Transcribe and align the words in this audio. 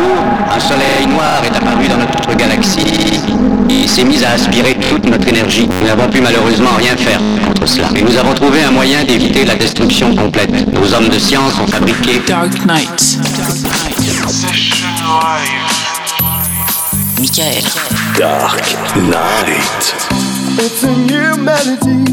jour, 0.00 0.16
un 0.54 0.60
soleil 0.60 1.06
noir 1.06 1.42
est 1.44 1.56
apparu 1.56 1.88
dans 1.88 1.98
notre 1.98 2.34
galaxie 2.36 3.20
et 3.68 3.86
s'est 3.86 4.04
mis 4.04 4.22
à 4.24 4.32
aspirer 4.32 4.76
toute 4.88 5.04
notre 5.06 5.28
énergie. 5.28 5.68
Nous 5.80 5.86
n'avons 5.86 6.08
pu 6.08 6.20
malheureusement 6.20 6.70
rien 6.76 6.96
faire 6.96 7.20
contre 7.46 7.66
cela. 7.66 7.88
Mais 7.92 8.02
nous 8.02 8.16
avons 8.16 8.34
trouvé 8.34 8.62
un 8.62 8.70
moyen 8.70 9.04
d'éviter 9.04 9.44
la 9.44 9.54
destruction 9.54 10.14
complète. 10.14 10.50
Nos 10.72 10.92
hommes 10.94 11.08
de 11.08 11.18
science 11.18 11.52
ont 11.62 11.66
fabriqué 11.66 12.20
Dark 12.26 12.52
Knight. 12.66 13.18
Michael. 17.18 17.62
Dark 18.18 18.62
Knight. 18.96 19.94
It's 20.58 20.82
a 20.82 20.96
new 20.96 21.36
melody. 21.36 22.04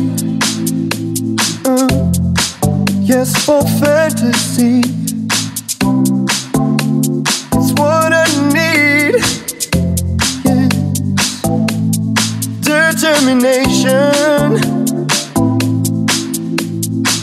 Uh, 1.66 1.88
yes, 3.02 3.36
for 3.46 3.62
fantasy. 3.80 5.07
Determination. 13.18 14.54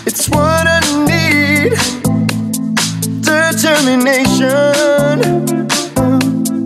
It's 0.05 0.29
what 0.29 0.67
I 0.67 0.81
need. 1.07 1.71
Determination. 3.23 4.67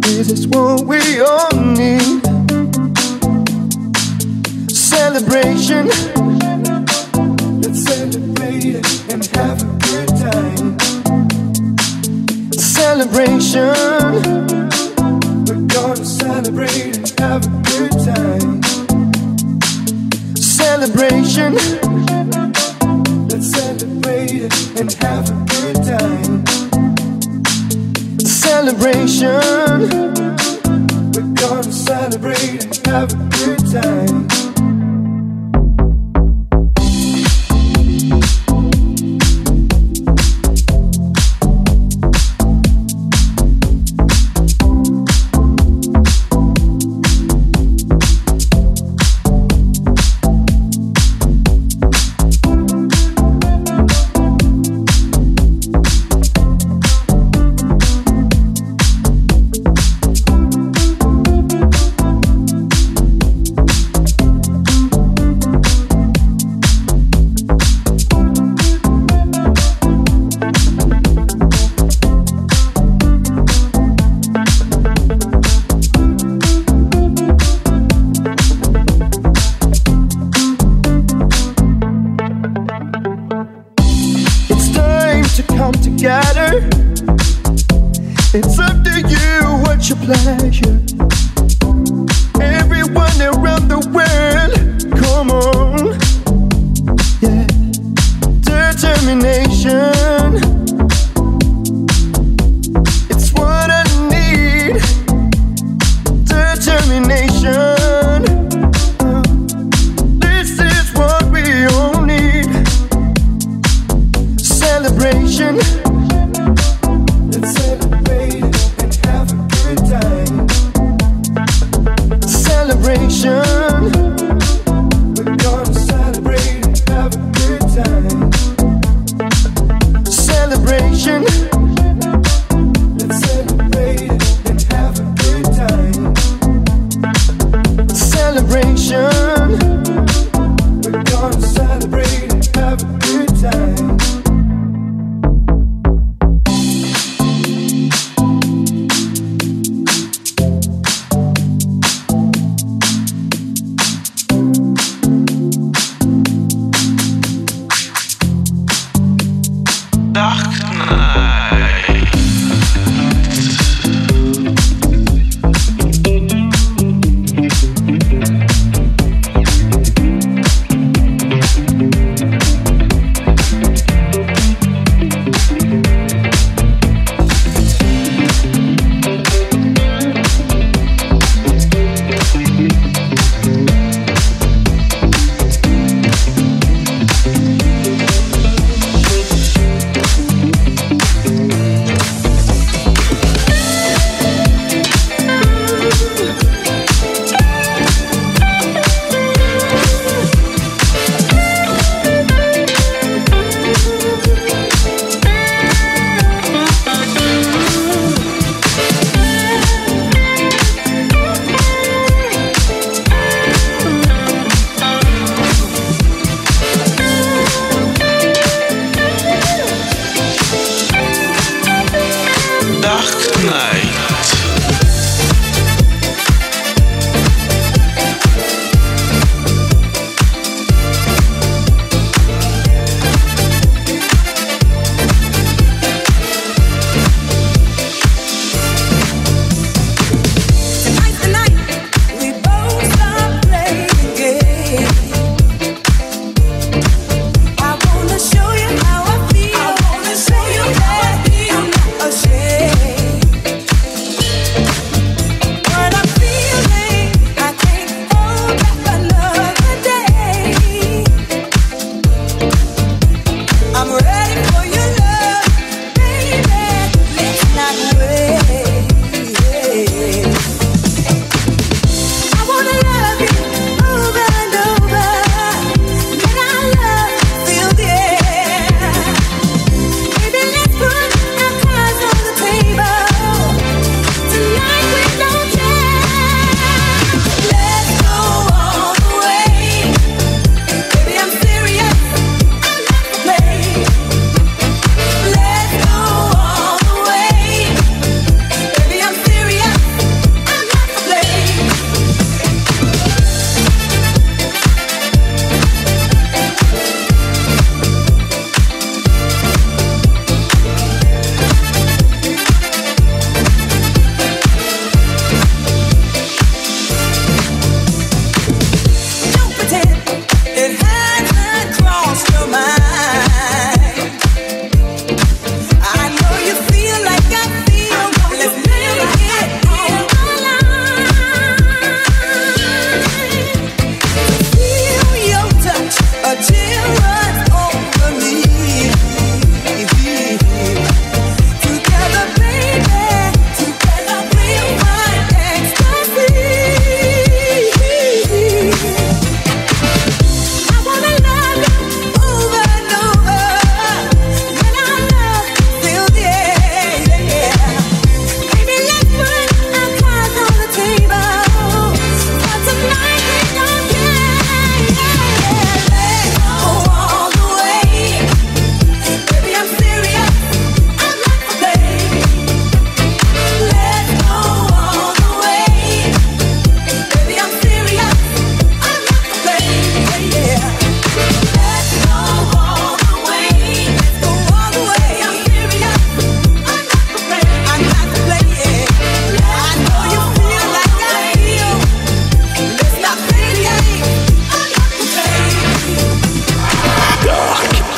This 0.00 0.30
is 0.30 0.48
what 0.48 0.86
we 0.86 1.20
all 1.20 1.52
need 1.60 2.22
celebration. 4.72 5.88
Let's 7.60 7.84
celebrate 7.84 8.80
and 9.12 9.26
have 9.36 9.62
a 9.62 9.66
good 9.88 10.08
time. 10.08 10.78
Celebration. 12.52 13.74
We're 15.44 15.66
gonna 15.66 16.04
celebrate 16.04 16.96
and 16.96 17.20
have 17.20 17.57
Celebration. 20.80 21.54
Let's 23.26 23.50
celebrate 23.50 24.78
and 24.78 24.92
have 25.02 25.28
a 25.28 25.34
good 25.50 25.74
time. 25.82 26.46
Celebration. 28.20 29.90
We're 31.12 31.34
gonna 31.34 31.72
celebrate 31.72 32.64
and 32.64 32.86
have 32.86 33.12
a 33.12 33.16
good 33.38 33.72
time. 33.72 34.37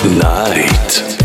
night. 0.08 1.19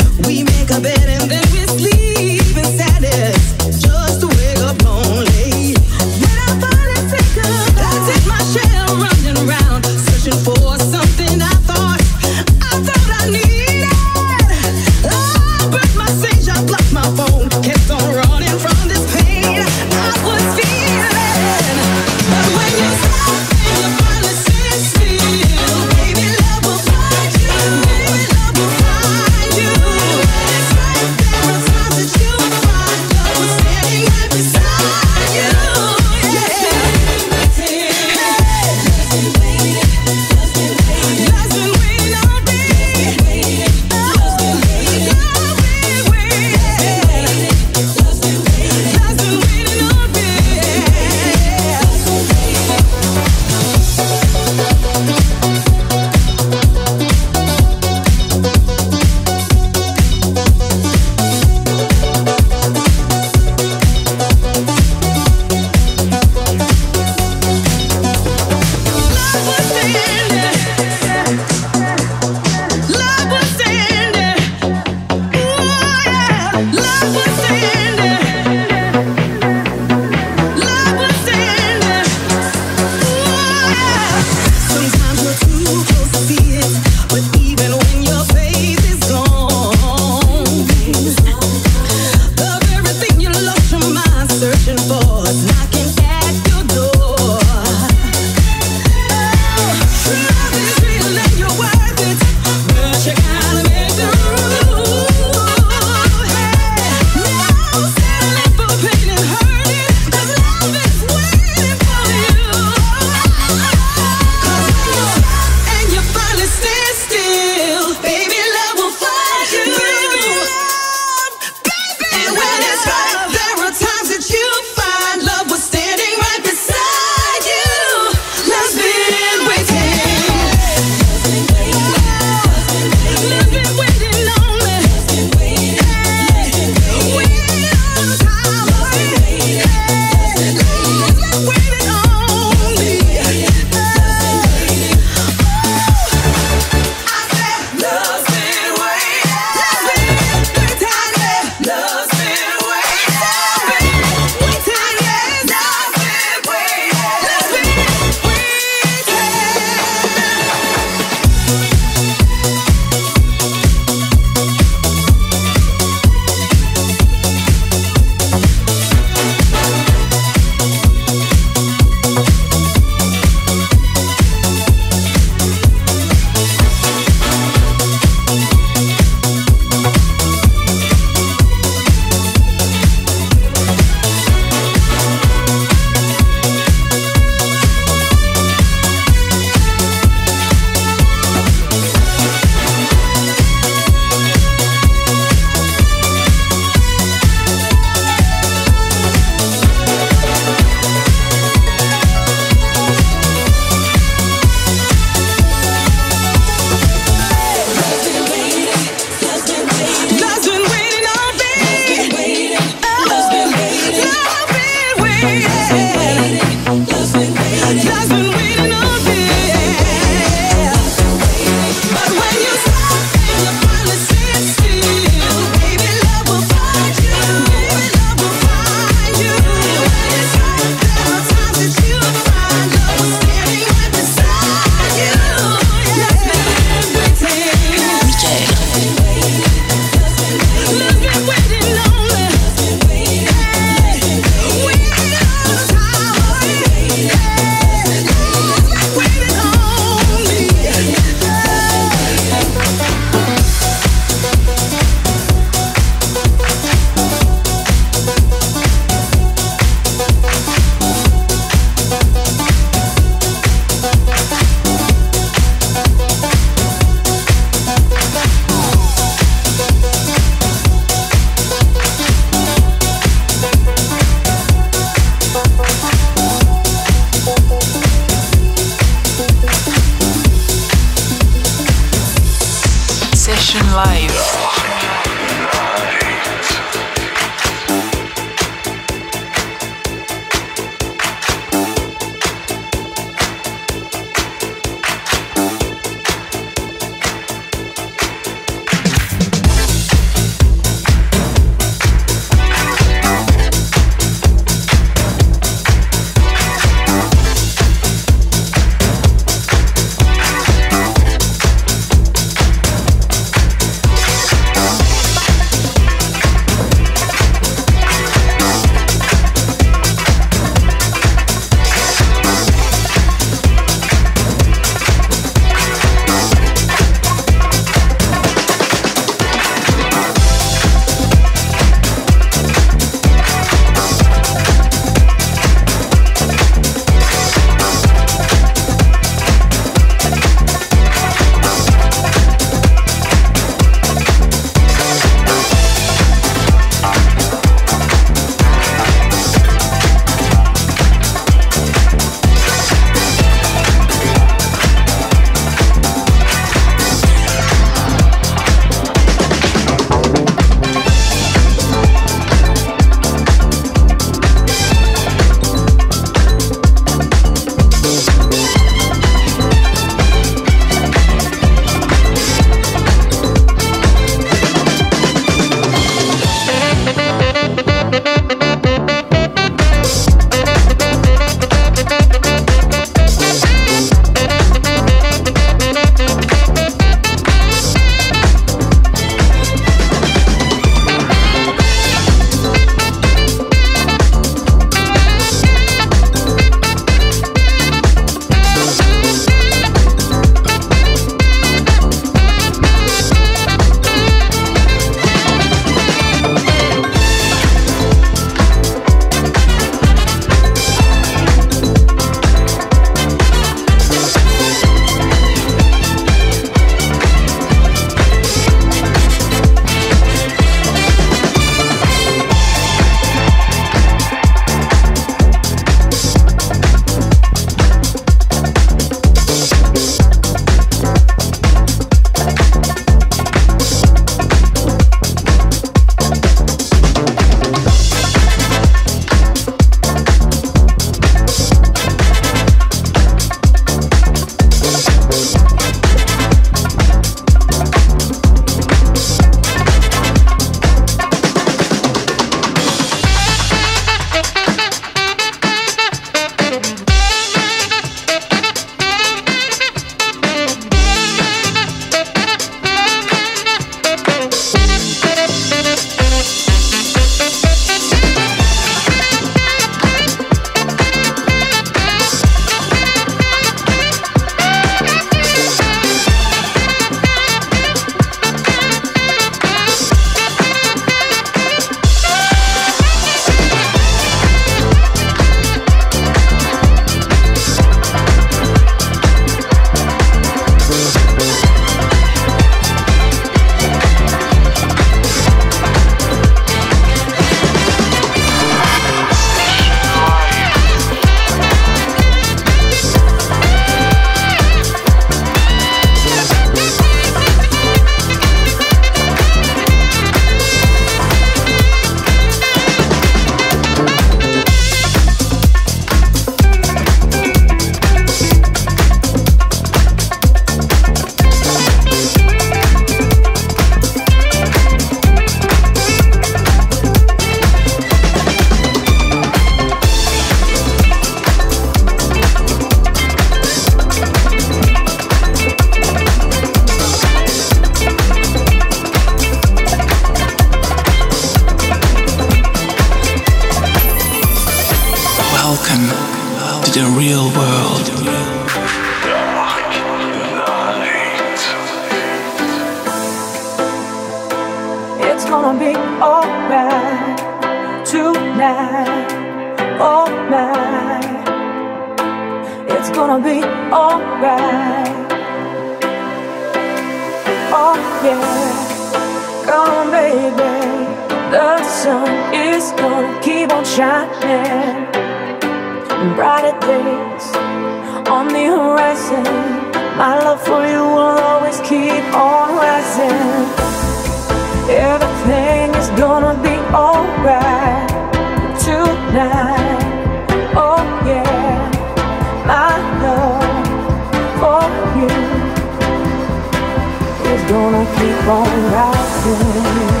Gonna 598.31 598.91
keep 599.23 599.91
on 599.91 600.00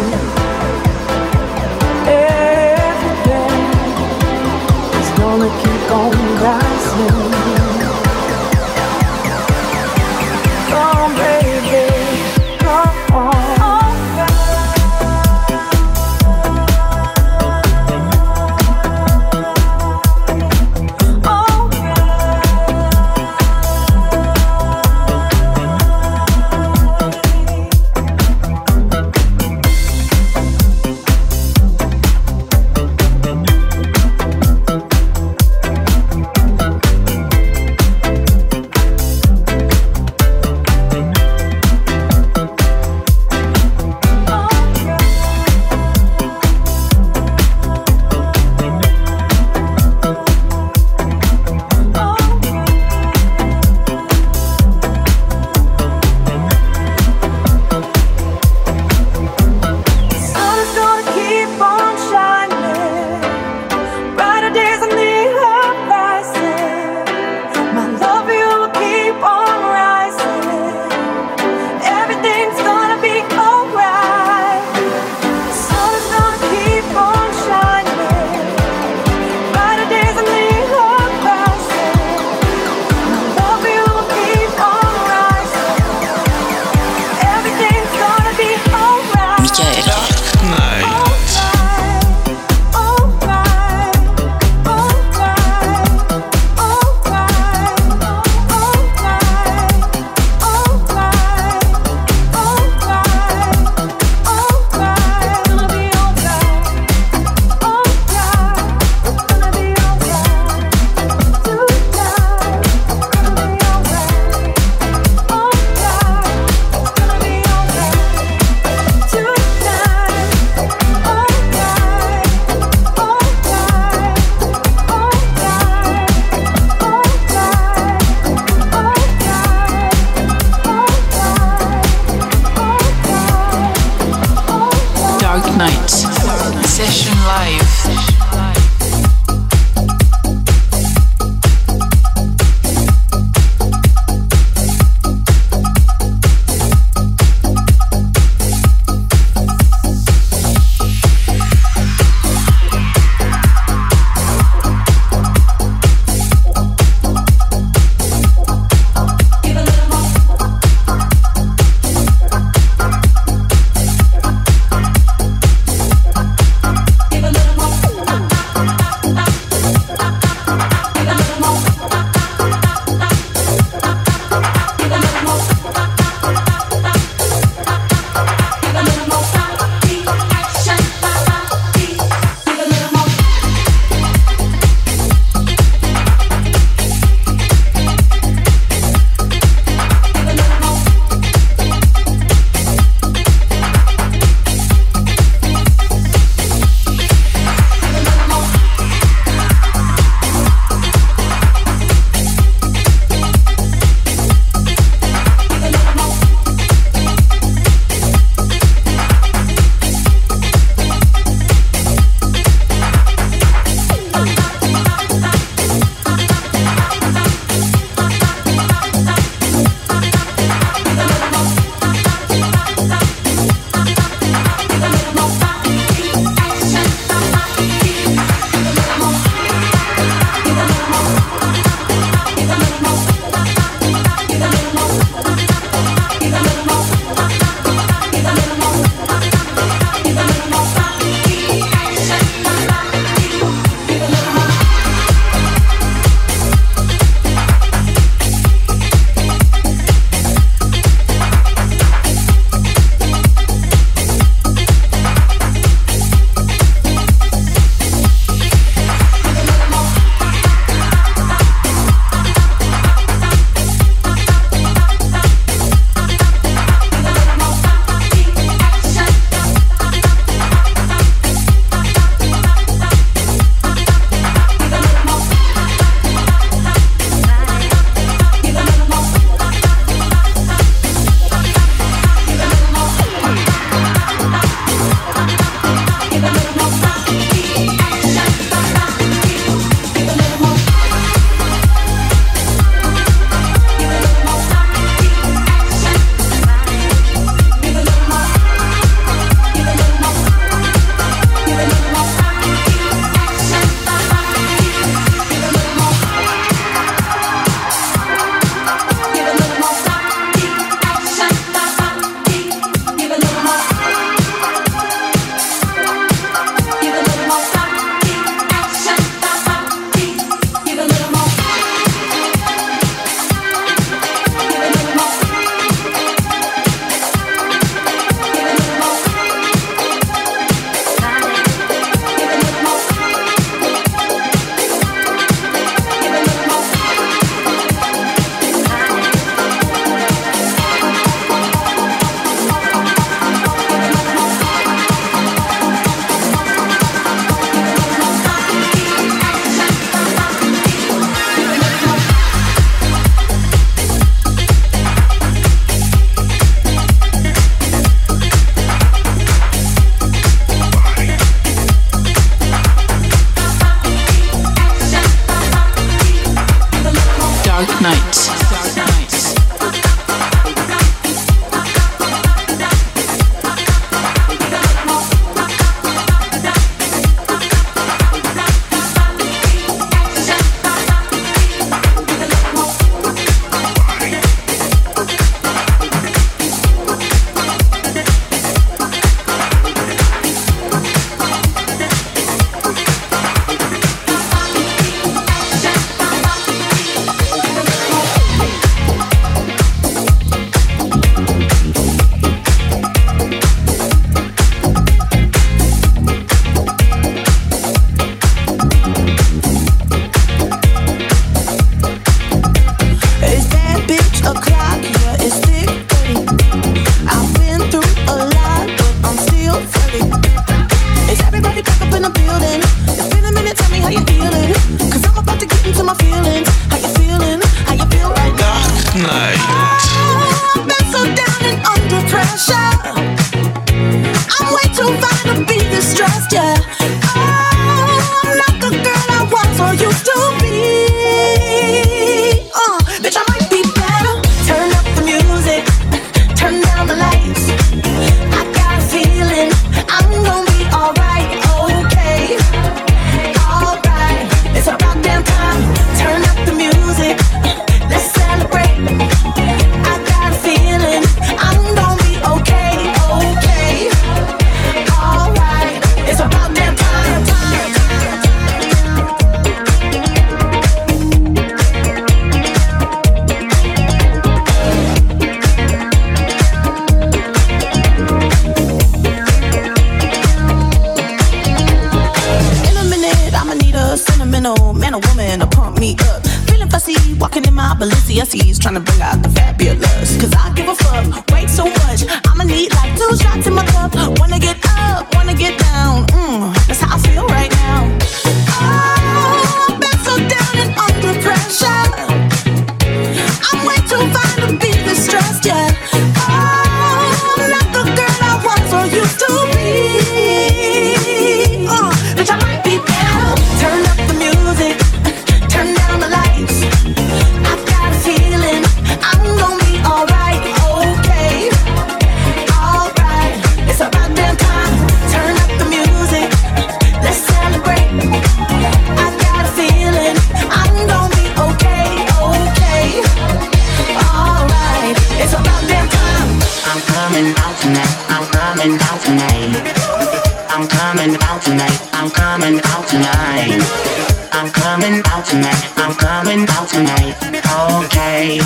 I'm 545.33 545.95
coming 545.95 546.45
out 546.49 546.67
tonight. 546.67 547.15
Okay, 547.23 548.43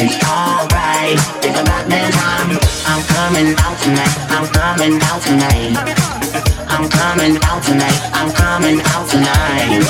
it's 0.00 0.16
alright. 0.24 1.12
If 1.44 1.52
I 1.52 1.62
got 1.62 1.84
this 1.92 2.08
time, 2.16 2.56
I'm 2.88 3.02
coming 3.04 3.52
out 3.60 3.76
tonight. 3.84 4.16
I'm 4.32 4.48
coming 4.48 4.96
out 4.96 5.20
tonight. 5.20 5.76
I'm 6.72 6.88
coming 6.88 7.36
out 7.44 7.60
tonight. 7.60 8.00
I'm 8.16 8.32
coming 8.32 8.80
out 8.80 9.04
tonight. 9.10 9.84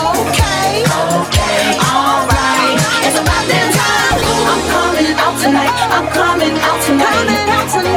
Okay, 0.00 0.80
okay, 0.88 1.60
alright. 1.92 2.80
It's 3.04 3.20
about 3.20 3.44
that 3.52 3.68
time. 3.76 4.16
I'm 4.48 4.62
coming 4.72 5.12
out 5.12 5.36
tonight. 5.42 5.74
I'm. 5.92 6.10
Coming 6.10 6.56
out 6.58 6.82
tonight 6.86 7.89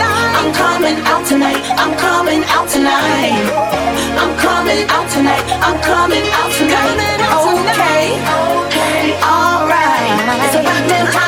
coming 0.83 1.05
out 1.05 1.25
tonight. 1.25 1.63
I'm 1.79 1.97
coming 1.97 2.43
out 2.43 2.67
tonight. 2.67 3.39
I'm 4.19 4.35
coming 4.37 4.83
out 4.89 5.09
tonight. 5.09 5.45
I'm 5.63 5.79
coming 5.79 6.25
out 6.27 6.51
tonight. 6.51 7.23
Okay. 7.39 8.19
Okay. 8.67 9.15
All 9.23 9.65
right. 9.65 10.11
It's 10.43 10.55
about 10.59 10.83
that 10.89 11.22